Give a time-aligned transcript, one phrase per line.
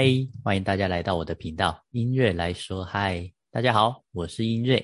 [0.00, 0.06] 嗨，
[0.42, 3.30] 欢迎大家来到我的频道，音乐来说嗨。
[3.50, 4.82] 大家好，我是音瑞，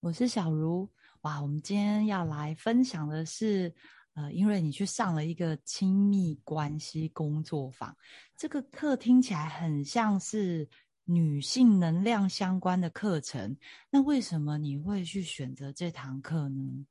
[0.00, 0.86] 我是小茹。
[1.22, 3.74] 哇，我们今天要来分享的是，
[4.12, 7.96] 呃，音瑞你去上了一个亲密关系工作坊，
[8.36, 10.68] 这个课听起来很像是
[11.06, 13.56] 女性能量相关的课程。
[13.88, 16.84] 那为什么你会去选择这堂课呢？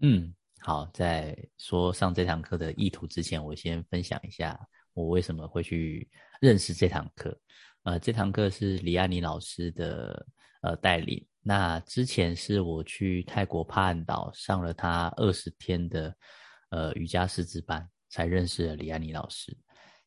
[0.00, 4.58] 嗯，好，在说上这堂课的意图之前，我先分享一下。
[4.94, 6.08] 我为什么会去
[6.40, 7.38] 认识这堂课？
[7.82, 10.26] 呃，这堂课是李安妮老师的
[10.62, 11.22] 呃带领。
[11.42, 16.16] 那之前是我去泰国帕岸岛上了他二十天的
[16.70, 19.54] 呃瑜伽师资班，才认识了李安妮老师。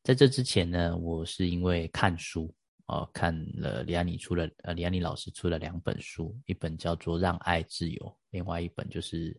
[0.03, 2.51] 在这之前呢，我是因为看书
[2.87, 7.99] 哦，看了李安妮出了呃李安妮老师出了两本书，一本叫做《让爱自由》，
[8.31, 9.31] 另外一本就是《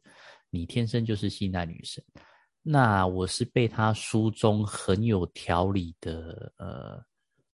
[0.50, 2.04] 你天生就是性爱女神》。
[2.70, 7.02] 那我是被他书中很有条理的，呃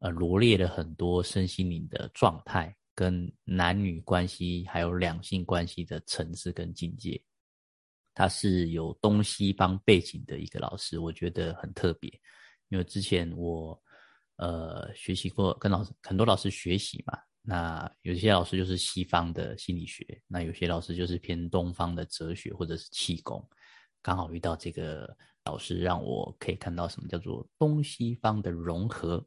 [0.00, 7.18] 呃罗列了很多身心灵的状态，跟男女关系还有两性关系的层次跟境界。
[8.12, 12.12] 他是有东西方背景的一个老师，我觉得很特别。
[12.68, 13.82] 因为之前我
[14.36, 17.18] 呃学习过，跟老师很多老师学习嘛。
[17.40, 23.42] 那有些老师就是西方的心理学，那有些老师就是偏东方的哲学或者是气功。
[24.08, 25.14] 刚好遇到这个
[25.44, 29.22] 老师，让我可以看到什么叫做东西方的融合，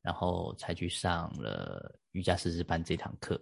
[0.00, 3.38] 然后才去上了瑜伽师资班这堂课。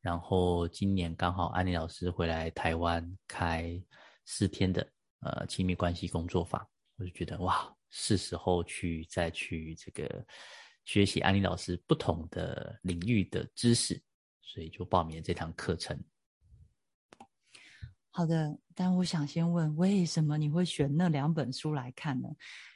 [0.00, 3.78] 然后今年刚好安妮老师回来台湾开
[4.24, 10.26] 四天的呃亲密关系工作坊，我就觉得哇，是时候去再去这个
[10.86, 14.02] 学习安妮老师不同的领域的知识，
[14.40, 15.94] 所以就报名了这堂课程。
[18.16, 22.26] 好的，但我想先问，为什么你会选那两本书来看呢？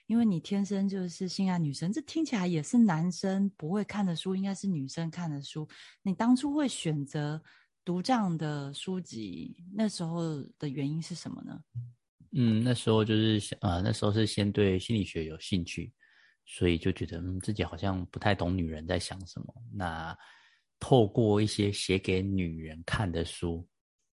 [0.06, 5.66] 因为你天生就是性爱女神，这听起来也是男生不会看的书，应该是女生看的书。
[6.02, 7.42] 你当初会选择
[7.86, 11.58] 读这样的书籍，那时候的原因是什么呢？
[12.32, 15.90] 嗯，那时候就是想，呃，那时候是先对心理学有兴趣，
[16.44, 19.54] 所以就觉得，嗯，自己好像不太懂女人在想什么。
[19.72, 20.14] 那
[20.78, 23.66] 透过一些写给女人看的书，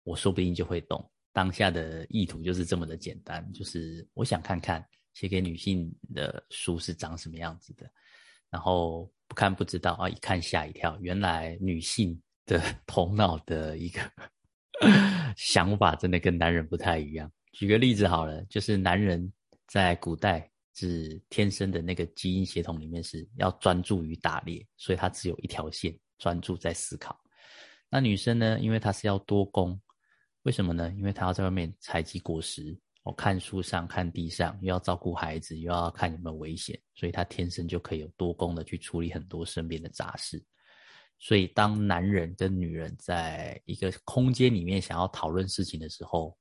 [0.04, 1.04] 我说不定就会懂。
[1.36, 4.82] 当下的意图就是这么的简单，就是我想看看
[5.14, 7.86] 写给女性的书是长什么样子的，
[8.50, 14.00] 然后不看不知道啊，一看吓一跳，原来女性的头脑的一个
[15.36, 17.30] 想法真的跟男人不太一样。
[17.52, 19.30] 举个例子好了，就是男人
[19.68, 27.20] 在古代是天生的那个基因协同里面是要专注于打猎，所以他只有一条线，专注在思考。
[27.90, 29.78] 那女生呢，因为她是要多功。
[30.46, 30.92] 为什么呢？
[30.96, 40.40] 因为他要在外面采集果实，我看树上、看地上，又要照顾孩子，又要看有没有危险，所以他天生就可以有多功的去处理很多身边的杂事。
[41.18, 46.38] 所以，当男人跟女人在一个空间里面想要讨论事情的时候，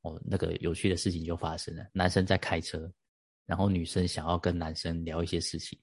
[0.00, 1.86] 哦，那个有趣的事情就发生了。
[1.92, 2.90] 男生在开车，
[3.46, 5.78] 然后女生想要跟男生聊一些事情，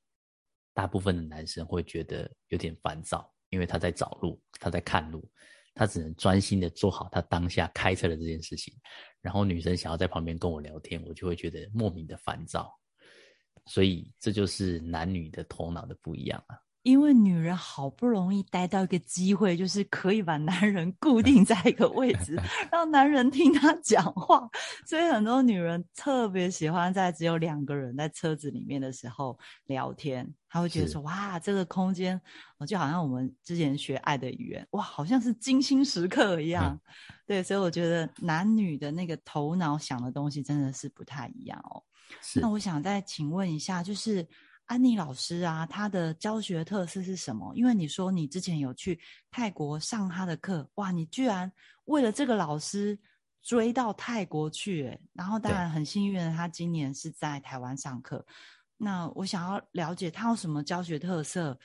[0.74, 5.26] 大部分的男生会觉得有点烦躁，因为他在找路，他在看路。
[5.74, 8.74] 他只能专心的做好他当下开车的这件事情，
[9.22, 12.72] 然后女生想要在旁边跟我聊天，我就会觉得莫名的烦躁，
[13.66, 16.58] 所以这就是男女的头脑的不一样啊。
[16.84, 22.36] 因为女人好不容易待到一个机会，就是可以把男人固定在一个位置，
[22.72, 24.50] 让男人听她讲话，
[24.88, 29.38] 所以很多女人特别喜欢在只有两个人在车子里面的时候
[29.68, 32.20] 聊天，她会觉得说：“哇，这个空间，
[32.68, 36.80] 就好像我们之前学爱的语言，哇，好像是精心时刻一样。
[37.28, 41.84] ”对，所以我觉得男女的那个头脑想的东西真的是不太一样哦。
[42.42, 44.28] 那我想再请问一下，就是。
[44.72, 47.52] 安妮老师啊，她的教学特色是什么？
[47.56, 48.98] 因为你说你之前有去
[49.30, 51.52] 泰国上她的课，哇，你居然
[51.86, 52.98] 为了这个老师
[53.42, 58.26] 追到泰国去，然后当然很幸运的，他今年是在台湾上课。
[58.78, 61.60] 那我想要了解他有什么教学特色，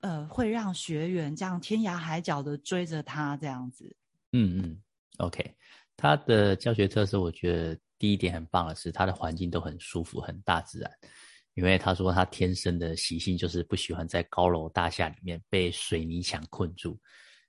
[0.00, 3.94] 呃，会让学员这样天涯海角的追着他这样子。
[4.32, 4.82] 嗯嗯
[5.18, 5.54] ，OK，
[5.94, 10.90] 他的教学特色，我觉得第一点很棒的是，他的环境都很舒服，很大自然。
[11.56, 16.96] 因为他说他天生的习性就是不喜欢在高楼大厦里面被水泥墙困住，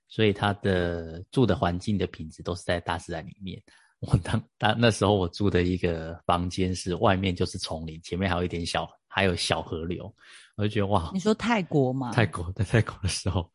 [0.08, 3.62] 所以他的住的环境的品质都是在大自然里面。
[4.00, 10.10] 我当当那时候我住的一个房间是外面就是丛林，前面还有一点小还有小河流，
[10.56, 11.10] 我就觉得哇！
[11.12, 12.10] 你说泰国吗？
[12.12, 13.50] 泰国在泰国的时候，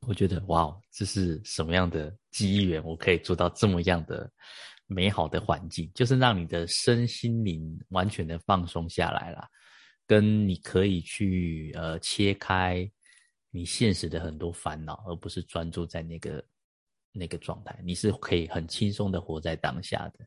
[0.00, 2.84] 我觉得哇，这是什么样的机缘？
[2.84, 4.30] 我可以做到这么样的
[4.86, 9.48] 美好的环境，就是让你的身心灵完全的放松下来了。
[10.12, 12.86] 跟你可以去呃切开
[13.50, 16.44] 你现实的很多烦恼，而不是专注在那个
[17.12, 20.18] 那个状态，你是可以很轻松的活在当下的。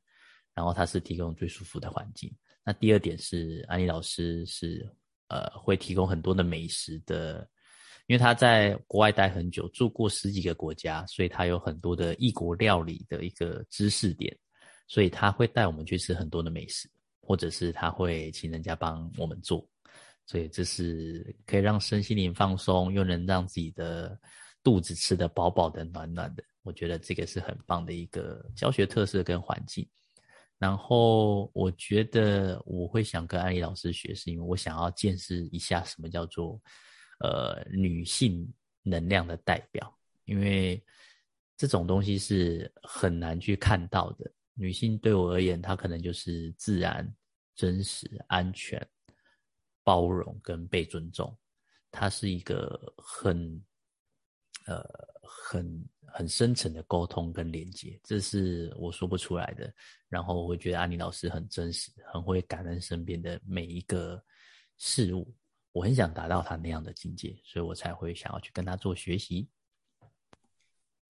[0.56, 2.34] 然后它是提供最舒服的环境。
[2.64, 4.92] 那第二点是安妮老师是
[5.28, 7.48] 呃会提供很多的美食的，
[8.08, 14.36] 因为他在国外待很久，住过十几个国家，所以他有很多的异国料理的一个知识点，
[14.88, 16.90] 所以他会带我们去吃很多的美食。
[17.28, 19.68] 或者是他会请人家帮我们做，
[20.26, 24.20] 所以这是可以让身心灵放松，又能让自己的
[24.64, 26.44] 肚子吃得饱饱的、暖暖的。
[26.64, 29.88] 我觉得这个是很棒的一个教学特色跟环境。
[30.58, 36.60] 然后我觉得我会想跟安利老师学，是因为我想要见识一下什么叫做
[37.20, 38.52] 呃女性
[38.82, 40.82] 能量的代表，因为
[41.58, 44.32] 这种东西是很难去看到的。
[44.54, 47.14] 女性对我而言，她可能就是自然、
[47.54, 48.82] 真实、安全、
[49.86, 51.34] 包容跟被尊重。
[51.90, 53.64] 它是一个很、
[54.66, 54.84] 呃、
[55.24, 59.74] 很、很深层的沟通跟连接，这是我说不出来的。
[60.10, 64.22] 然后我会觉得安妮老师很真实，很会感恩身边的每一个
[64.78, 65.34] 事物。
[65.72, 69.48] 我很想达到他那样的境界，所以我才会想要去跟他做学习。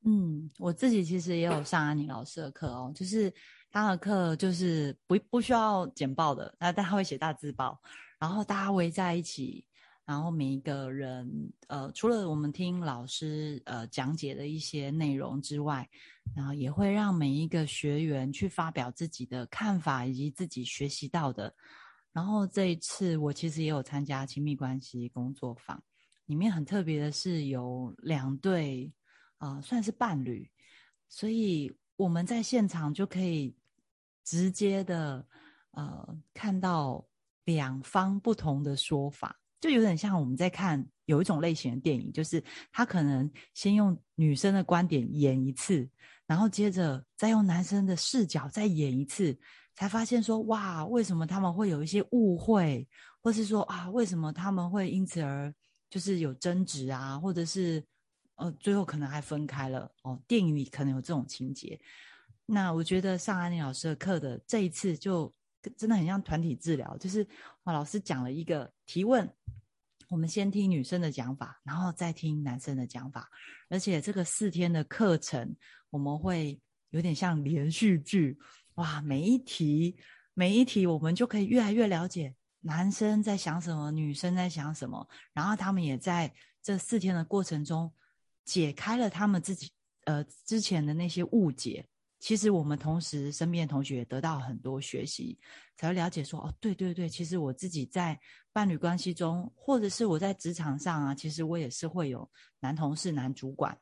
[0.04, 3.34] 嗯，我自己其实也有上安妮老师的课哦，就是
[3.72, 7.82] 他的课就是不不需要简报的，那但他会写大字报，
[8.26, 9.64] 然后大家围在一起，
[10.04, 15.88] 然后每一个人呃，除了我们听老师呃讲解的一些内容之外，
[16.36, 21.54] 然后也会让每一个学员去发表自己的看法以及自己学习到的。
[22.12, 25.80] 然后这一次我其实也有参加亲密关系工作坊，
[26.26, 28.92] 里面很特别的是有两对。
[29.38, 30.50] 啊，算是伴侣，
[31.10, 33.54] 所以我们在现场就可以
[34.24, 35.24] 直接的
[35.72, 37.06] 呃看到
[37.46, 45.88] 两方不同的说法，就有点像我们在看有一种类型的电影，就是他可能先用女生的观点演一次，
[46.28, 49.38] 然后接着再用男生的视角再演一次，
[49.76, 52.88] 才发现说哇，为什么他们会有一些误会，
[53.22, 55.54] 或是说啊，为什么他们会因此而
[55.90, 57.84] 就是有争执啊，或者是。
[58.38, 60.22] 呃，最后可能还分开了哦。
[60.28, 61.80] 电影里可能有这种情节。
[62.46, 65.34] 那我觉得上安妮老师的课的这一次就
[65.72, 67.28] 真的很像团体治疗，就是
[67.64, 69.32] 哇，老师讲了一个提问，
[70.10, 73.30] 我们先听女生的讲法，然后再听男生的讲法。
[73.70, 75.56] 而且这个四天的课程，
[75.90, 76.60] 我们会
[76.90, 78.38] 有点像连续剧
[78.76, 79.98] 哇，每一题
[80.34, 87.92] 每一题，我们就可以越来越了解男生在想什么，女生在想什么，然后他们也在这四天的过程中。
[88.46, 89.72] 解开了他们自己
[90.04, 91.84] 呃之前的那些误解，
[92.26, 95.38] 其实我们同时身边的同学得到很多学习，
[95.78, 98.20] 才会了解说哦，对对对，其实我自己在
[98.52, 102.28] 伴侣关系中，或者是我在职场上啊，其实我也是会有
[102.60, 103.78] 男同事、男主管，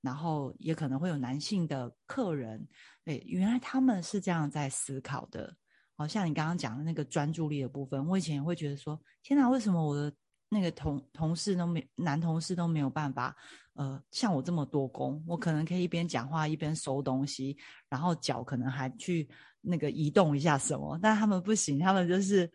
[0.00, 2.64] 然后也可能会有男性的客人，
[3.06, 5.52] 哎，原来他们是这样在思考的。
[5.96, 10.14] 好像你刚刚讲的那个专注力的部分，我以前也会觉得说，天哪，为什么我的
[10.48, 13.36] 那个同同事都没男同事都没有办法？
[13.78, 17.56] 呃，像我这么多工，我可能可以一边讲话一边收东西，
[17.88, 19.28] 然后脚可能还去
[19.60, 22.50] 那个移动一下什么，但他们不行，他们就是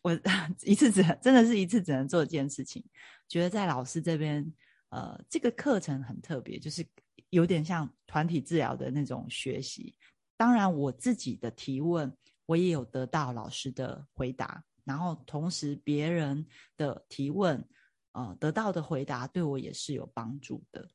[0.00, 0.16] 我
[0.62, 2.84] 一次只真的是一次只能做一件事情。
[3.28, 4.48] 觉得在老师这边，
[4.90, 6.86] 呃，这个课程很特别，就是
[7.30, 9.92] 有点像团体治疗的那种学习。
[10.36, 16.46] 当然，我自己的提问，我也有得到老师的回答，然后同时别人
[16.76, 17.68] 的提问。
[18.14, 20.88] 呃，得到的回答对我也是有帮助的。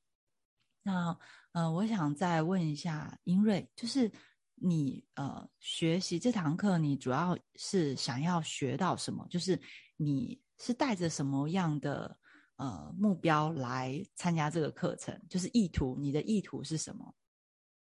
[0.82, 1.18] 那
[1.52, 4.10] 呃，我想再问一下英瑞，就是
[4.56, 9.28] 你呃学习这堂课，你主要是想要学到什么？
[9.30, 9.60] 就是
[9.98, 12.18] 你是带着什么样的
[12.56, 15.22] 呃目标来参加这个课程？
[15.30, 17.16] 就是意图，你的意图是什么？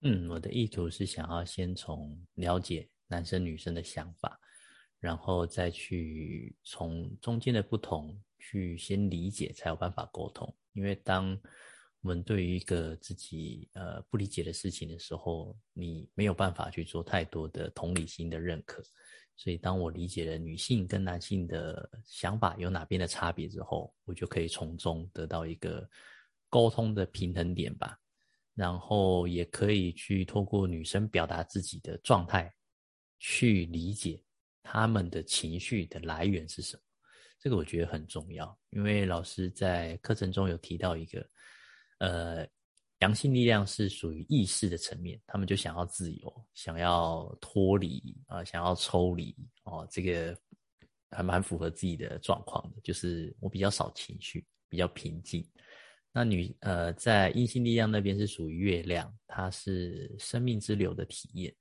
[0.03, 4.39] 嗯，我的意图是想要先从了解男生女生的想法，
[5.01, 8.17] 然后再去从中间的不同。
[8.51, 10.55] 去先理解，才有办法沟通。
[10.75, 11.39] 因为当
[12.01, 18.83] 我们对于一个自己呃不理解的事情的时候，你没有办法去做太多的同理心的认可。
[19.37, 25.89] 所以，当我理解了女性跟男性的想法有哪边的差别之后，我就可以从中得到一个
[26.49, 27.99] 沟通的平衡点吧。
[28.55, 32.55] 然后，也可以去透过女生表达自己的状态，
[33.19, 34.23] 去理解
[34.63, 36.83] 他们的情绪的来源是什么。
[37.39, 41.29] 这个我觉得很重要，因为老师在课程中有提到一个，
[41.99, 42.47] 呃，
[43.01, 50.35] 阳性力量是属于意识的层面，他们就想要自由，想要脱离啊，想要抽离哦，这个
[51.11, 55.47] 还蛮符合自己的状况的，就是我比较少情绪，比较平静。
[56.17, 61.55] 那女呃，在阴性力量那边是属于月亮，它是生命之流的体验，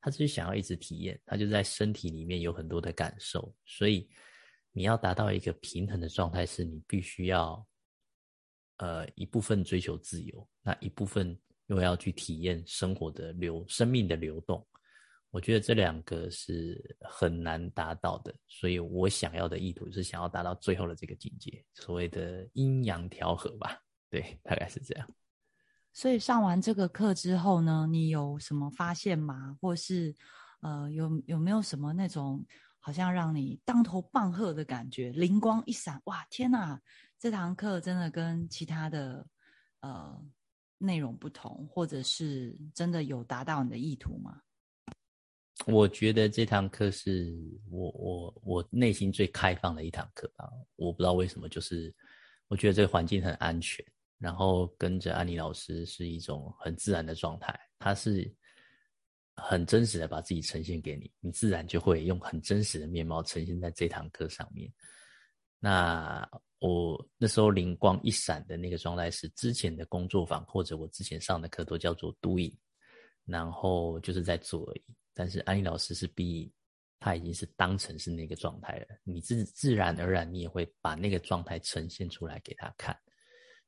[0.00, 4.08] 它只是想要一直体验，它就在身体里面有很多的感受，所以
[4.76, 7.66] 你要达到一个平衡的状态，是你必须要
[8.76, 11.34] 呃一部分追求自由，那一部分
[11.68, 14.62] 又要去体验生活的流生命的流动。
[15.30, 23.80] 我觉得这两个是很难达到的，所以我想要的意图是想要达到最后的这个境界，所谓的阴阳调和吧。
[24.10, 25.08] 对，大概是这样。
[25.94, 29.56] 所以上完这个课之后呢，你有什么发现吗？
[29.58, 30.14] 或是
[30.60, 32.44] 呃，有有没有什么那种
[32.86, 36.80] 好像让你当头棒喝的感觉，灵光一闪，哇，天哪！
[37.18, 39.26] 这堂课真的跟其他的
[39.80, 40.16] 呃
[40.78, 44.40] 内容不同，或者是真的有达到你的意图吗？
[45.66, 47.36] 我觉得这堂课是
[47.68, 50.48] 我我我内心最开放的一堂课吧。
[50.76, 51.92] 我不知道为什么，就是
[52.46, 53.84] 我觉得这个环境很安全。
[54.18, 58.32] 然后跟着安妮老师是一种很自然的状态，他是
[59.36, 64.72] 很真实的把自己呈现给你，你自然就会用很真实的面貌呈现在这堂课上面。
[65.58, 66.28] 那
[66.58, 72.54] 我那时候灵光一闪的那个状态是之前的工作坊或者我之前上的课都叫做 doing，
[73.24, 74.84] 然后就是在做而已。
[75.14, 76.50] 但是安妮老师是 be，
[76.98, 82.96] 他已经是当成是那个状态了，你自自然而然你也会把那个状态呈现出来给他看。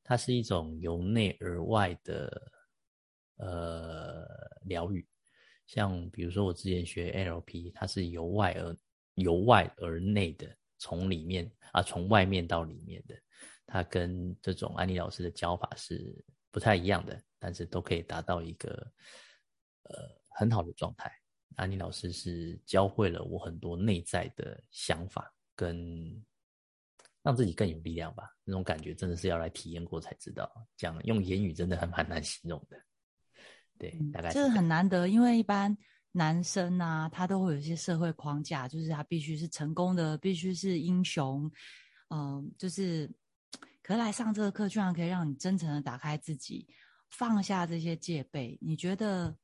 [0.03, 2.51] 它是一种由内而外的
[3.37, 4.25] 呃
[4.61, 5.07] 疗愈，
[5.69, 8.75] 像比如说我之前学 LP，它是由外而
[9.13, 10.49] 由外而内的，
[10.79, 13.15] 从里面啊从外面到里面的，
[13.67, 16.11] 它跟这种安妮老师的教法是
[16.49, 18.71] 不太一样的，但是都可以达到一个
[19.83, 21.13] 呃很好的状态。
[21.55, 26.19] 安妮老师是教会了我很多内在的想法跟。
[27.21, 30.49] 让自己更有力量吧，那种感觉真的是要来体验过才知道。
[30.77, 32.81] 讲用言语真的很蛮难形容的。
[33.79, 35.75] 对，大概这个很难得，因为一般
[36.11, 41.51] 男生啊，他都会有一些社会框架，就是他必须是成功的，必须是英雄。
[42.09, 43.09] 嗯，就是，
[43.81, 46.67] 可是来上这个课，居然可以让你真诚的打开自己，
[47.09, 48.57] 放下这些戒备。
[48.61, 49.35] 你觉得，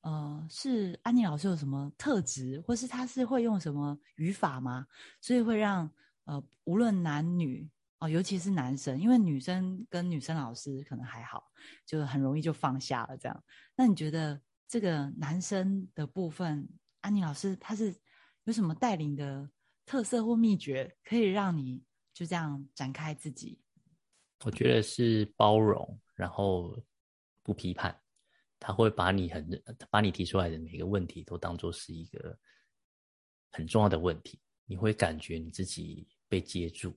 [0.00, 4.86] 呃，是安妮老师有什么特质，或是他是会用什么语法吗？
[5.20, 5.90] 所以会让。
[6.26, 7.68] 呃，无论男女
[8.00, 11.52] 哦，尤其是男生，因为女生跟女生老师可能还好，
[11.86, 13.44] 就很容易就放下了这样。
[13.76, 16.68] 那你觉得这个男生的部分，
[17.02, 17.94] 安妮老师他是
[18.44, 19.50] 有什么带领的
[19.84, 23.60] 特色或秘诀，可以让你就这样展开自己？
[24.44, 26.82] 我觉得是包容，然后
[27.42, 28.00] 不批判，
[28.58, 32.38] 他会把你很把你提出来的每个问题都当做是一个
[33.50, 36.08] 很重要的问题，你会感觉你自己。
[36.30, 36.96] 被接住，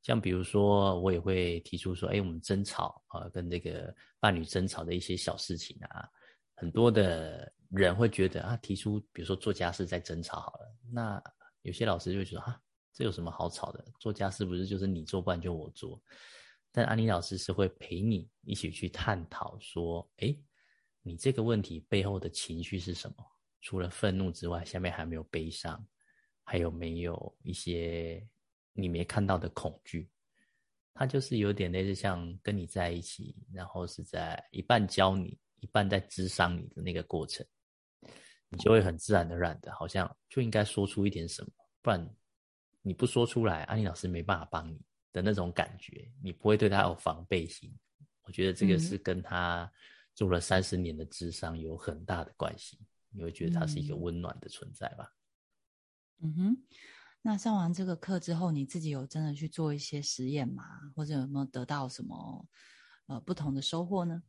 [0.00, 6.08] 像比如说，我也会提出说，哎，我们争吵啊，跟这个伴侣争吵的一些小事情啊，
[6.54, 11.22] 很多的人会觉得啊，提出比如说做家事在争吵好了，那
[11.62, 12.58] 有些老师就会说啊，
[12.94, 13.84] 这有什么好吵的？
[13.98, 16.00] 做家事不是就是你做，不然就我做。
[16.72, 20.34] 但安妮老师是会陪你一起去探讨说，哎，
[21.02, 23.16] 你这个问题背后的情绪是什么？
[23.60, 25.84] 除了愤怒之外，下面还没有悲伤，
[26.44, 28.26] 还有没有一些？
[28.80, 30.08] 你没看到的恐惧，
[30.94, 37.44] 他就是有点类似像跟你在一起，然后是在一半教你，一半在智商你的那个过程，
[38.48, 41.50] 你就会很自然而然的，好像就应该说出一点什么，
[41.82, 42.08] 不然
[42.82, 44.80] 你不说出来，安妮老师没办法帮你
[45.12, 47.76] 的那种感觉，你不会对他有防备心。
[48.22, 49.68] 我觉得这个是跟他
[50.14, 52.78] 做了三十年的智商有很大的关系，
[53.10, 55.12] 你会觉得他是一个温暖的存在吧？
[56.20, 56.56] 嗯哼。
[57.28, 60.64] 那上完这个课之后，你自己有真的去做一些实验吗？
[60.96, 62.48] 或者有没有得到什么
[63.04, 64.22] 呃不同的收获呢？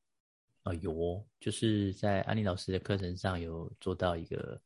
[0.63, 4.61] 啊，有哦，就是在安利老师的课程上有做到一个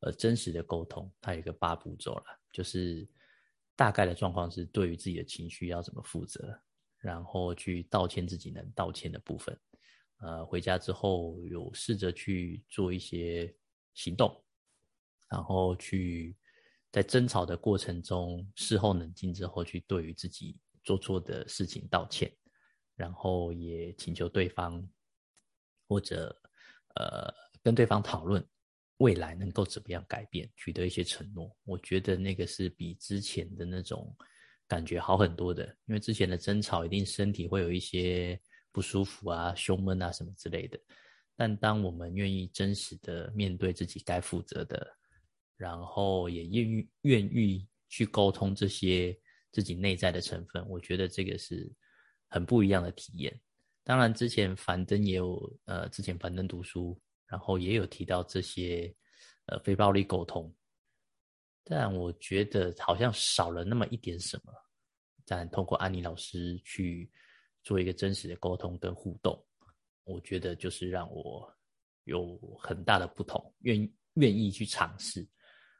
[0.00, 3.08] 呃真实的沟通，它有一个八步骤了，就是
[3.76, 6.60] 大概的状况是对于自己的情绪要怎么负责，
[6.98, 9.56] 然后去道歉自己能道歉的部分，
[10.22, 13.54] 呃，回家之后有试着去做一些
[13.94, 14.42] 行动，
[15.28, 16.36] 然后去。
[16.92, 22.34] 在争吵的过程中，事后冷静之后，去对于自己做错的事情道歉，
[22.94, 24.82] 然后也请求对方，
[25.88, 26.34] 或者
[26.94, 27.30] 呃
[27.62, 28.42] 跟对方讨论
[28.96, 31.54] 未来能够怎么样改变，取得一些承诺。
[31.64, 34.16] 我觉得那个是比之前的那种
[34.66, 38.40] 感觉好很多的，因为之前的争吵一定身体会有一些
[38.72, 40.80] 不舒服啊、胸闷啊什么之类的。
[41.36, 44.96] 但当我们愿意真实的面对自己该负责的。
[45.56, 49.18] 然后也愿意愿意去沟通这些
[49.52, 51.72] 自己内在的成分，我觉得这个是
[52.28, 53.40] 很不一样的体验。
[53.82, 58.94] 当然，之前樊登也有呃，之前樊登读书，然后也有提到这些
[59.46, 60.52] 呃非暴力沟通，
[61.64, 64.52] 但我觉得好像少了那么一点什么。
[65.24, 67.10] 但通过安妮老师去
[67.62, 69.40] 做一个真实的沟通跟互动，
[70.04, 71.52] 我觉得就是让我
[72.04, 75.26] 有很大的不同，愿愿意去尝试，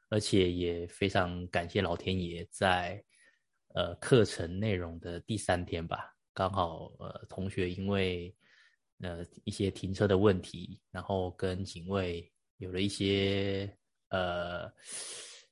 [0.08, 3.02] 而且也非常感谢老天爷在
[3.75, 8.34] 呃课程内容的第三天吧，刚好呃同学因为
[9.00, 13.70] 呃一些停车的问题，然后跟警卫有了一些
[14.08, 14.70] 呃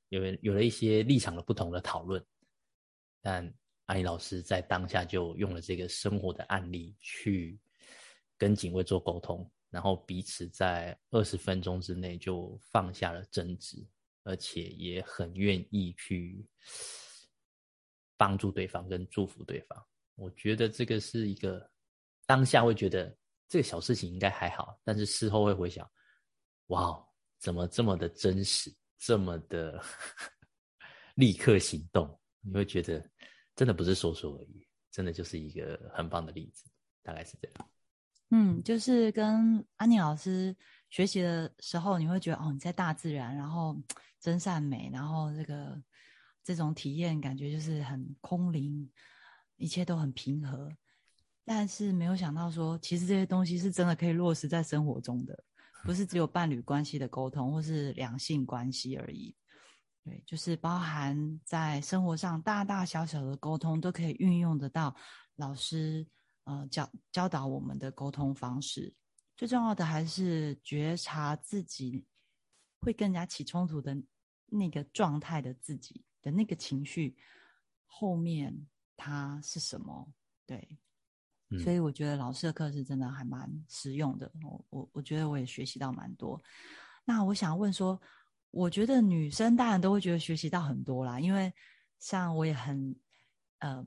[0.08, 2.24] 有有了一些立场的不同的讨论，
[3.20, 3.54] 但。
[3.86, 7.60] 阿里老师在当下就用了这个生活的案例去
[8.38, 13.86] 跟警卫做沟通，然后彼此在二十分钟之内就放下了争执，
[14.24, 16.44] 而且也很愿意去
[18.16, 19.86] 帮助对方跟祝福对方。
[20.16, 21.70] 我觉得这个是一个
[22.26, 23.16] 当下会觉得
[23.48, 25.88] 这个小事情应该还好，但是事后会回想，
[26.66, 27.00] 哇，
[27.38, 29.80] 怎么这么的真实，这么的
[31.14, 32.20] 立刻行动？
[32.40, 33.08] 你会觉得。
[33.56, 36.68] 真的不是说说而已，真的就是一个很棒的例子，
[37.04, 37.70] 大概是这样。
[38.30, 40.56] 嗯，就是跟安妮老师
[40.94, 43.76] 学习的时候，你会觉得哦，你在大自然，然后
[44.20, 45.82] 真善美，然后这个
[46.44, 48.88] 这种体验感觉就是很空灵，
[49.56, 50.70] 一切都很平和。
[51.44, 55.36] 但是没有想到说，其实这些东西是真的可以落实在生活中的，
[55.82, 59.34] 不是只有伴侣关系的沟通或是两性关系而已。
[60.04, 64.94] 对，就是包含在生活上大大小小的沟通都可以运用得到
[65.34, 66.06] 老师
[66.44, 68.94] 呃教教导我们的沟通方式。
[69.36, 72.04] 最重要的还是觉察自己
[72.80, 73.96] 会更加起冲突的
[74.46, 77.16] 那个状态的自己的那个情绪
[77.86, 78.66] 后面
[78.96, 80.12] 它是什么？
[80.46, 80.78] 对，
[81.62, 84.30] 所以我觉得老师的课是真的还蛮实用的。
[84.42, 86.42] 我我我觉得我也学习到蛮多。
[87.04, 88.00] 那我想问说。
[88.56, 91.52] 我觉得女生当然都会觉得学习到很多啦，因为
[91.98, 92.94] 像我也很，
[93.58, 93.84] 嗯，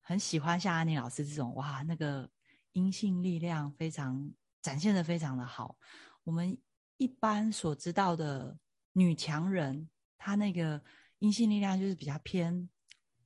[0.00, 2.30] 很喜欢像安妮老师这种，哇，那个
[2.74, 4.30] 阴性力量非常
[4.64, 5.76] 展现的非常的好。
[6.24, 6.58] 我们
[6.96, 8.58] 一般所知道的
[8.92, 10.82] 女强人，她那个
[11.20, 12.68] 阴性力量就是比较偏，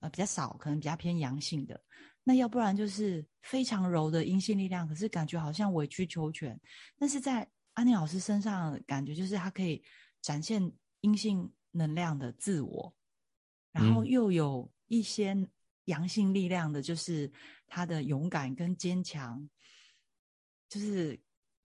[0.00, 1.82] 呃，比较少，可能比较偏阳性的。
[2.24, 6.60] 那要不然就是非常柔的阴性力量，可是感觉好像委曲求全。
[6.98, 9.82] 但是在安妮老师身上，感觉就是她可以。
[10.20, 12.92] 展现阴性能量的自我，
[13.70, 15.48] 然后又有一些
[15.84, 17.32] 阳性力量的，就是
[17.68, 19.48] 她的勇敢跟坚强，
[20.68, 21.18] 就是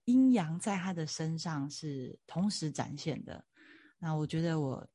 [0.04, 3.44] 阴阳在他的身上是同时展现的。
[3.98, 4.86] 那我觉得我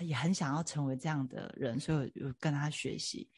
[0.00, 3.30] 也很想要成为这样的人，所以我跟他学习。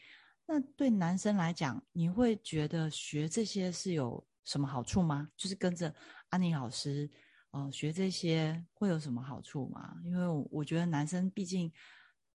[0.47, 5.29] 那对男生来讲，你会觉得学这些是有什么好处吗？
[5.37, 5.95] 就是跟着
[6.31, 7.11] 安妮老师。
[7.51, 9.97] 哦，学这些会有什么好处吗？
[10.05, 11.73] 因为我觉得男生毕竟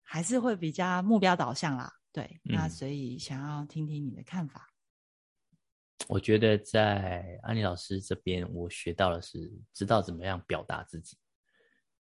[0.02, 4.71] 还是会比较目标导向啦，对，那所以想要听听你的看法。
[6.08, 11.18] 我觉得在安妮老师这边，我学到的是知道怎么样表达自己，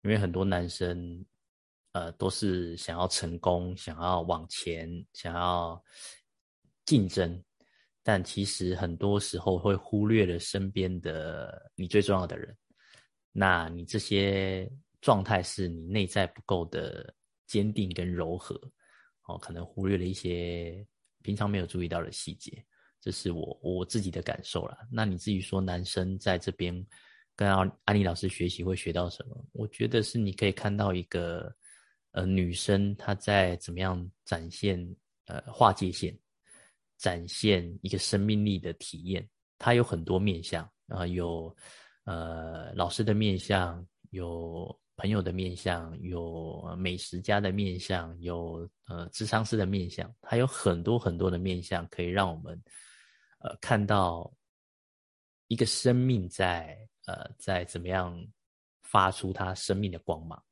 [0.02, 1.24] 因为很多男生
[1.92, 5.81] 呃都是想要成功、想要往前、想要
[6.85, 7.42] 竞争，
[8.02, 12.57] 但其实很多时候会忽略了身边的你最重要的人。
[13.31, 14.68] 那你这些
[15.00, 17.14] 状态是你内在不够的
[17.46, 18.61] 坚定跟柔和，
[19.26, 20.85] 哦，可能忽略了一些
[21.22, 22.64] 平常没有注意到的细节，
[23.02, 24.78] 这是我我自己的感受啦。
[24.90, 26.72] 那你至于说男生在这边
[27.36, 29.44] 跟安安妮老师学习会学到什么？
[29.52, 31.54] 我觉得是你可以看到一个
[32.12, 34.78] 呃女生她在怎么样展现
[35.26, 36.16] 呃划界线，
[36.96, 41.54] 展现一个生命力的体验，她有很多面相啊有。
[42.04, 52.60] 呃，老师的面相，有朋友的面相，有美食家的面相，有呃智商师的面相，她有很多很多的面相，可以让我们
[53.42, 54.33] 呃看到
[55.48, 56.76] 一个生命在
[57.07, 58.16] 呃在怎么样
[58.83, 60.42] 发出他生命的光芒。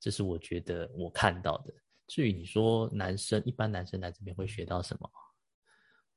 [0.00, 1.72] 这是我觉得我看到的。
[2.06, 5.10] 至于你说男生一般男生来这边会学到什么，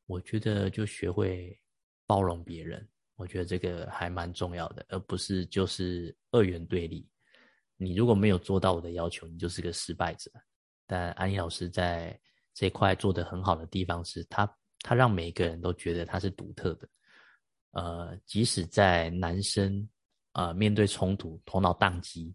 [0.06, 1.58] 我觉得就学会
[2.06, 2.86] 包容别人。
[3.15, 7.10] 我觉得这个还蛮重要的，而不是就是二元对立。
[7.78, 10.30] 你如果没有做到我的要求，你就是个失败者。
[10.86, 12.20] 但安妮老师在
[12.54, 14.46] 这块做的很好的地方是，他
[14.80, 16.90] 他让每一个人都觉得他是独特的。
[17.72, 19.88] 呃，即使在男生
[20.32, 22.34] 呃面对冲突、头脑宕机、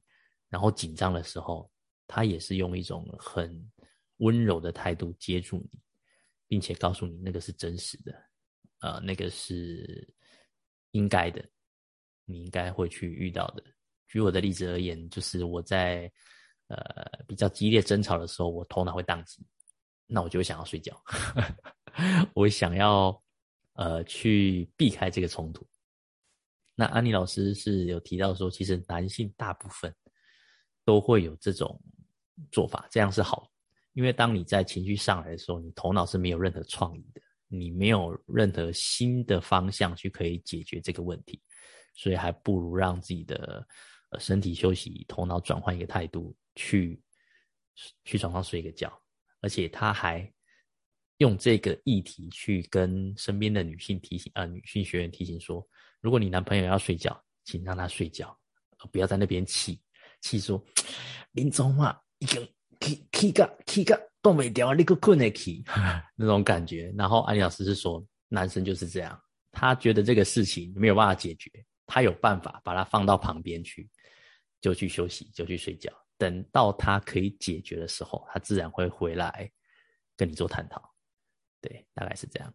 [0.49, 1.71] 然后紧张的时候，
[2.07, 3.71] 他也是用一种很
[4.19, 5.81] 温柔的态度接住你，
[6.47, 8.15] 并且告诉你那个是真实的，
[8.81, 10.07] 呃，那个是
[10.93, 11.45] 应该的，
[12.25, 13.65] 你应该会去遇到的。
[14.07, 16.13] 举我的例子而言，就是我在
[16.69, 16.79] 呃
[17.27, 19.45] 比较激烈争吵的时候，我头脑会宕机，
[20.13, 21.01] 那我就想要睡觉，
[22.35, 23.23] 我想要
[23.75, 25.67] 呃去避开这个冲突。
[26.75, 29.95] 那安妮老师是有提到说，其实男性大部分
[30.85, 31.81] 都会有这种
[32.51, 33.51] 做法，这样是好，
[33.93, 41.41] 因为当你在情绪上来的时候，你头脑是没有任何创意的，你没有任何新的方向去可以解决这个问题，
[41.95, 43.67] 所以还不如让自己的。
[44.13, 47.01] 呃，身体休息，头脑转换一个态度，去
[48.05, 48.93] 去床上睡一个觉，
[49.43, 50.27] 而且他还
[51.19, 55.63] 用这个议题去跟身边的女性提醒，呃，女性学员提醒说，
[56.01, 58.35] 如果你男朋友要睡觉，请让他睡觉，
[58.91, 59.79] 不要在那边气
[60.23, 60.65] 气说，
[61.33, 62.49] 林总啊，已经
[62.81, 65.63] 气气个气个动没掉，你个困的气
[66.17, 66.91] 那种感觉。
[66.97, 71.51] 然后安利老师是说，男生就是这样，他觉得这个事情没有办法解决，
[71.85, 73.91] 他有办法把它放到旁边去。
[74.63, 75.93] 就去休息，就去睡觉。
[76.23, 79.51] 等到他可以解决的时候，他自然会回来
[80.17, 80.81] 跟你做探讨。
[81.61, 82.55] 对，大概是这样。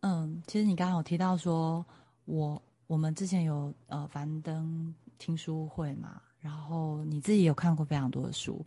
[0.00, 1.84] 嗯，其实你刚刚有提到说，
[2.24, 8.64] 我我们之前有呃樊登听书会嘛，然后你自己有看过非常多的书。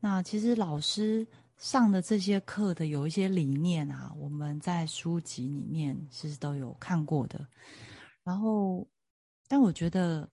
[0.00, 7.48] 那其实老师上的这些课的有一些理念啊，我们在书籍里面是都有看过的。
[8.22, 8.86] 然后。
[9.52, 10.30] 但我觉得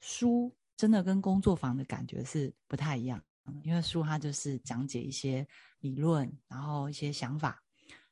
[0.00, 3.20] 书真的跟工作坊的感觉是不太一样，
[3.64, 5.44] 因为书它就是讲解一些
[5.80, 7.60] 理论，然后一些想法，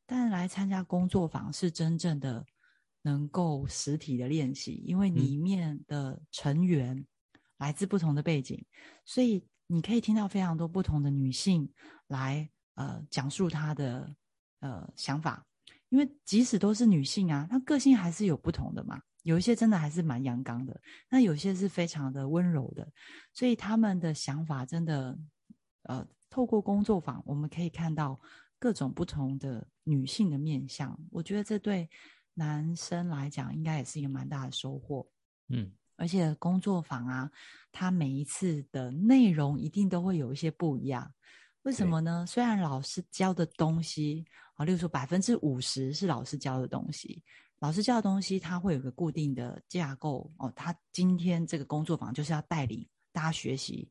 [0.05, 2.45] 但来参加工作坊是真正的
[3.03, 7.07] 能够实体的练习，因为里面的成员
[7.59, 8.61] 来自不同的背景，
[9.05, 11.73] 所以你可以听到非常多不同的女性
[12.09, 14.13] 来呃讲述她的
[14.59, 15.47] 呃想法，
[15.89, 19.01] 因为即使都是女性啊，她个性还是有不同的嘛。
[19.27, 22.89] 有一些真的还是蛮阳刚的，那有些是非常的温柔的，
[23.33, 25.19] 所以他们的想法真的，
[25.83, 28.21] 呃，透过工作坊，我们可以看到
[28.57, 30.97] 各种不同的女性的面相。
[31.11, 31.91] 我觉得这对
[32.35, 35.05] 男生来讲，应该也是一个蛮大的收获。
[35.49, 37.29] 嗯，而且工作坊啊，
[37.73, 41.12] 它每一次的内容一定都会有一些不一样。
[41.62, 42.25] 为什么呢？
[42.29, 47.25] 虽然老师教的东西啊，例如说百分之五十是老师教的东西。
[47.61, 50.53] 老师教的东西，它会有个固定的架构哦。
[50.55, 53.90] 他今天这个工作坊就是要带领大家学习，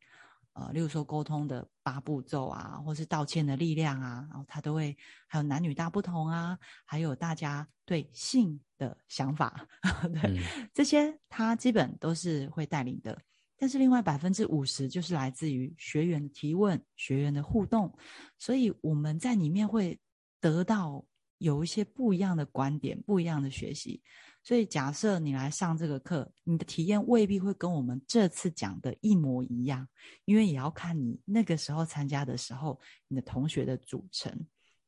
[0.54, 9.68] 呃，例如说沟通的八步骤啊，或是道歉的力量啊，然后他都会还有男女大不同啊，还有大家对性的想法，
[10.14, 10.40] 对
[10.72, 13.20] 这些他基本都是会带领的。
[13.58, 17.92] 但是另外百分之五十就是来自于学员的提问、学员的互动，
[18.38, 20.00] 所以我们在里面会
[20.40, 21.04] 得到。
[21.38, 24.02] 有一些不一样的观点，不一样的学习，
[24.42, 29.88] 所以假设你来上这个课，你的体验未必会跟我们这次讲的一模一样，
[30.24, 34.34] 因为也要看你那个时候参加的时候，你的同学的组成。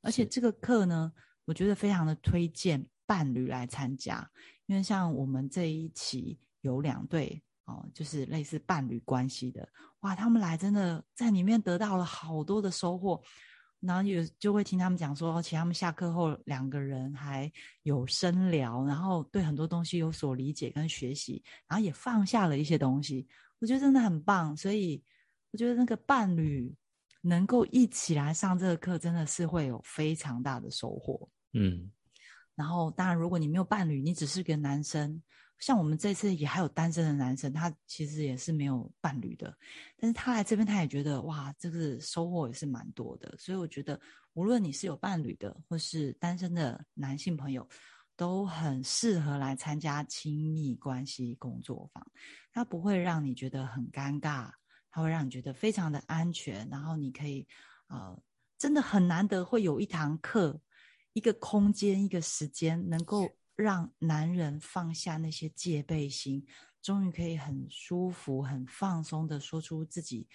[0.02, 1.12] 而且这个课呢，
[1.44, 4.30] 我觉得非常的推荐伴侣来参加，
[4.68, 9.68] 因为像我们这一期有两对哦，就是类似伴侣关系的，
[10.00, 13.22] 哇，他们来真的在里面得到了好多的收获。
[13.80, 17.52] 然后有就会听他们讲说，其实他们下课后两个人还
[17.84, 23.28] 有深聊，然后对很多东西有所理解跟学习，然后也放下了一些东西，
[23.60, 24.56] 我觉得真的很棒。
[24.58, 25.04] 所以
[25.52, 26.76] 我觉得那个伴侣
[27.22, 31.30] 能够一起来上这个课，真的是会有非常大的收获。
[31.54, 31.92] 嗯，
[32.56, 35.22] 然后当然，如果你没有伴侣，你只是个男生。
[35.60, 39.58] 像我们这次也还有单身的男生，他其实也是没有伴侣的，
[39.98, 43.36] 但是他来这边，他也觉得哇，这个收获也是蛮多的。
[43.40, 44.00] 所以我觉得，
[44.34, 47.68] 无论你是有伴侣的，或是单身的男性朋友，
[48.16, 52.06] 都很适合来参加亲密关系工作坊。
[52.54, 54.52] 它不会让你觉得很尴尬，
[54.92, 56.70] 它会让你觉得非常的安全。
[56.70, 57.48] 然后你可以，
[57.88, 58.16] 呃，
[58.60, 60.62] 真的很难得会有一堂课、
[61.14, 63.28] 一个空间、一个时间能够。
[63.58, 66.46] 让男人放下那些戒备心，
[66.82, 70.28] 终于可以很舒服、很放松的说出自己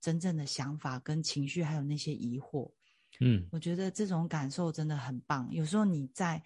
[0.00, 2.72] 真正的想法跟情绪，还有那些疑惑。
[3.20, 5.48] 嗯，我觉得这种感受真的很棒。
[5.50, 6.40] 有时候你在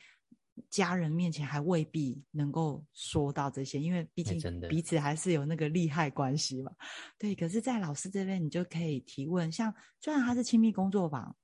[0.71, 4.39] 家人面前还未必能够说到这些，因为毕竟
[4.71, 6.73] 彼此还是有那个利害关系嘛。
[7.19, 9.53] 对，可是，在老师这边，你就可以提问。
[9.53, 11.37] 像虽然他是亲密工作坊，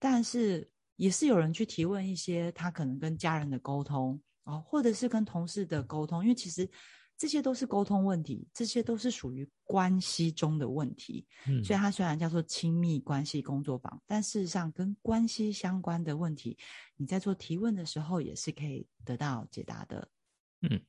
[0.00, 4.20] 但是也是有人去提问一些他可能跟家人的沟通。
[4.44, 6.68] 哦，或者是跟同事的沟通，因为其实，
[7.16, 11.26] 这些都是沟通问题，这些都是属于关系中的问题。
[11.46, 16.58] 嗯所以它虽然叫做亲密关系工作坊，但事实上跟关系相关的问题，
[16.96, 20.08] 你在做提问的时候也是可以得到解答的。
[20.62, 20.80] 嗯，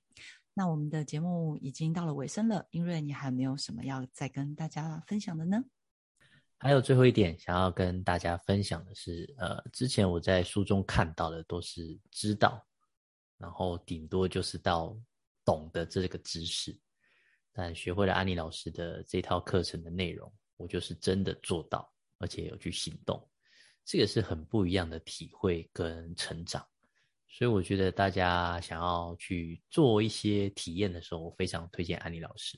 [0.53, 5.63] 那我们的节目已经到了尾声了，英瑞，你还没有什么要再跟大家分享的呢？
[6.57, 12.65] 还有最后一点想要跟大家分享的是，呃，之前我在书中看到的都是知道，
[13.43, 14.97] 然后顶多就是到
[15.43, 16.73] 懂的这个知识，
[17.51, 23.21] 但学会了安妮老师的这套课程的内容，我就是真的做到，而且有去行动，
[23.83, 26.65] 这个是很不一样的体会跟成长。
[27.27, 32.57] 所以我觉得大家想要去做一些体验的时候，我非常推荐安妮老师，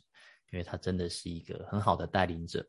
[0.52, 2.64] 因为他真的是一个很好的带领者。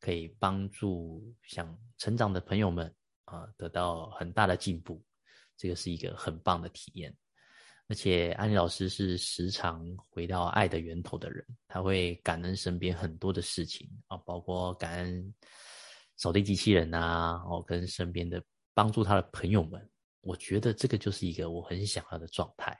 [0.00, 2.94] 可以帮助想成长的朋友们
[3.24, 5.04] 啊、得到很大的进步，
[5.56, 7.12] 这个是一个很棒的体验。
[7.88, 15.34] 而且安妮老师是时常回到爱的源头的人，他会感恩身边很多的事情啊，包括感恩
[16.16, 18.42] 扫地机器人啊，哦，跟身边的
[18.74, 19.90] 帮助他的朋友们。
[20.20, 22.78] 我觉得这个就是一个我很想要的状态，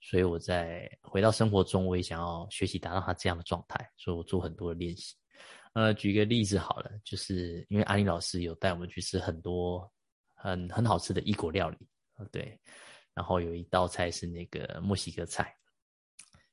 [0.00, 5.14] 所以我在回到生活中，我也想要学习达到他这样的状态，所以我做很多的练习。
[5.74, 9.88] 呃，举个例子好了，就是因为安妮老师有带我们去吃很多
[10.34, 11.76] 很很好吃的异国料理，
[12.32, 12.58] 对，
[13.14, 15.56] 然后有一道菜是那个墨西哥菜，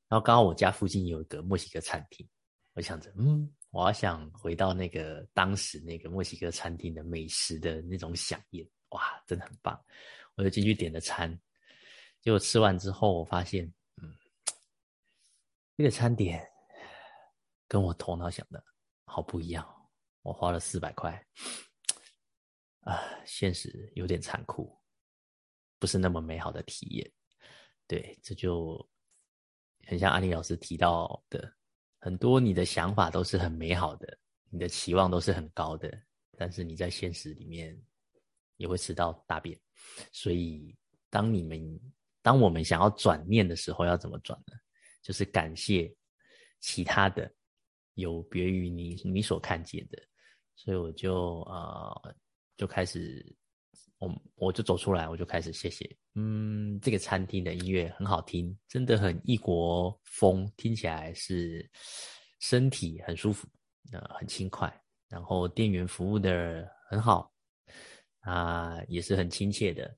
[0.07, 2.27] 然后刚好我家附近有一个墨西哥餐厅，
[2.73, 9.79] 我想着，嗯，我要想回到那个当时那个墨西哥餐厅的美食的那种飨宴，哇，真的很棒，
[10.35, 11.29] 我就进去点了餐，
[12.21, 13.65] 结果吃完之后，我发现，
[14.01, 14.13] 嗯，
[15.77, 16.45] 这个餐点
[17.67, 18.63] 跟我头脑想的。
[19.11, 19.67] 好不一样，
[20.21, 21.11] 我花了四百块，
[22.85, 24.79] 啊，现实有点残酷，
[25.79, 27.11] 不是那么美好的体验。
[27.87, 28.87] 对，这就
[29.87, 31.51] 很像安利老师提到的，
[31.99, 34.17] 很多你的想法都是很美好的，
[34.49, 35.91] 你的期望都是很高的，
[36.37, 37.75] 但是你在现实里面
[38.57, 39.59] 也会吃到大便。
[40.11, 40.75] 所以，
[41.09, 41.79] 当你们
[42.21, 44.53] 当我们想要转念的时候，要怎么转呢？
[45.01, 45.91] 就是感谢
[46.59, 47.33] 其他的。
[47.95, 50.01] 有别于你你所看见的，
[50.55, 52.15] 所以我就呃
[52.55, 53.35] 就开始，
[53.99, 61.69] 我我就走出来，我就开始谢谢，嗯，这个餐厅的音乐很好听，真的很异国风，听起来是
[62.39, 63.47] 身体很舒服，
[63.91, 64.73] 呃，很轻快，
[65.07, 67.31] 然后店员服务的很好，
[68.21, 69.95] 啊，也是很亲切的，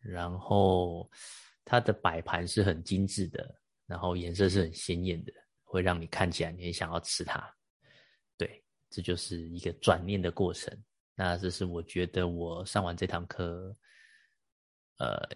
[0.00, 1.08] 然后
[1.64, 3.54] 它的摆盘是很精致的，
[3.86, 5.32] 然后颜色是很鲜艳的。
[5.64, 7.42] 会让你看起来你很想要吃它，
[8.36, 10.70] 对，这就是一个转念的过程。
[11.14, 13.76] 那这是我觉得我上完这堂课，
[14.98, 15.28] 呃，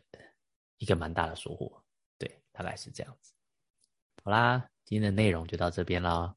[0.79, 1.83] 一个蛮大的收获。
[2.19, 3.33] 对，大概是这样子。
[4.25, 6.35] 好啦，今天的内容就到这边啦，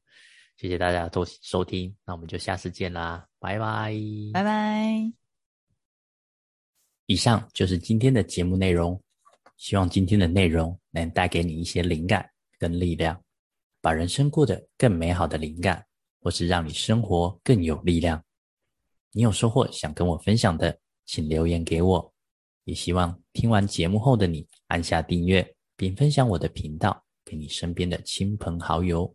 [0.56, 3.94] 谢谢大家收收听，那我们就下次见啦，拜拜，
[4.32, 5.12] 拜拜。
[7.06, 9.02] 以上就是今天的节目内容，
[9.56, 13.20] 希望今天的内容能带给你一些灵感跟力量。
[13.80, 15.84] 把人生过得更美好的灵感，
[16.20, 18.22] 或是让你生活更有力量。
[19.12, 22.12] 你有收获想跟我分享的，请留言给我。
[22.64, 29.12] 也希望听完节目后的你按下订阅，并分享我的频道给你身边的亲朋好友。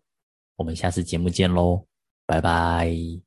[0.58, 1.86] 我们下次节目见喽，
[2.26, 3.25] 拜拜。